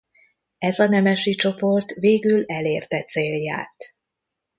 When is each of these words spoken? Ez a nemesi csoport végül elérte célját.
Ez 0.57 0.79
a 0.79 0.87
nemesi 0.87 1.31
csoport 1.31 1.93
végül 1.93 2.43
elérte 2.47 3.03
célját. 3.03 3.75